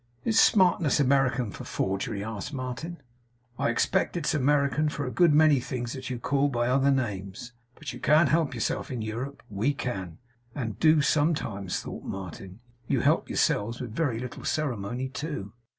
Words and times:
'Is 0.25 0.39
smartness 0.39 0.99
American 0.99 1.51
for 1.51 1.63
forgery?' 1.63 2.23
asked 2.23 2.51
Martin. 2.53 3.03
'Well!' 3.05 3.05
said 3.05 3.05
the 3.05 3.53
colonel, 3.53 3.69
'I 3.69 3.69
expect 3.71 4.17
it's 4.17 4.33
American 4.33 4.89
for 4.89 5.05
a 5.05 5.11
good 5.11 5.31
many 5.31 5.59
things 5.59 5.93
that 5.93 6.09
you 6.09 6.17
call 6.17 6.49
by 6.49 6.67
other 6.67 6.89
names. 6.89 7.53
But 7.75 7.93
you 7.93 7.99
can't 7.99 8.29
help 8.29 8.55
yourself 8.55 8.89
in 8.89 9.03
Europe. 9.03 9.43
We 9.47 9.75
can.' 9.75 10.17
'And 10.55 10.79
do, 10.79 11.01
sometimes,' 11.03 11.81
thought 11.81 12.03
Martin. 12.03 12.61
'You 12.87 13.01
help 13.01 13.29
yourselves 13.29 13.79
with 13.79 13.93
very 13.95 14.17
little 14.17 14.43
ceremony, 14.43 15.07
too! 15.07 15.53